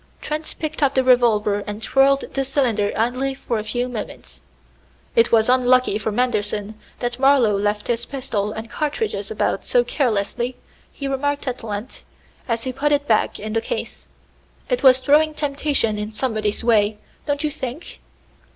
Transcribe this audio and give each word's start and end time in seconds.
Trent 0.19 0.55
picked 0.57 0.81
up 0.81 0.95
the 0.95 1.03
revolver 1.03 1.59
and 1.67 1.79
twirled 1.83 2.21
the 2.33 2.43
cylinder 2.43 2.91
idly 2.97 3.35
for 3.35 3.59
a 3.59 3.63
few 3.63 3.87
moments. 3.87 4.41
"It 5.15 5.31
was 5.31 5.47
unlucky 5.47 5.99
for 5.99 6.11
Manderson 6.11 6.73
that 7.01 7.19
Marlowe 7.19 7.55
left 7.55 7.85
his 7.87 8.07
pistol 8.07 8.51
and 8.51 8.67
cartridges 8.67 9.29
about 9.29 9.63
so 9.63 9.83
carelessly," 9.83 10.55
he 10.91 11.07
remarked 11.07 11.47
at 11.47 11.61
length, 11.63 12.03
as 12.47 12.63
he 12.63 12.73
put 12.73 12.91
it 12.91 13.07
back 13.07 13.39
in 13.39 13.53
the 13.53 13.61
case. 13.61 14.07
"It 14.69 14.81
was 14.81 14.97
throwing 14.97 15.35
temptation 15.35 15.99
in 15.99 16.11
somebody's 16.11 16.63
way, 16.63 16.97
don't 17.27 17.43
you 17.43 17.51
think?" 17.51 17.99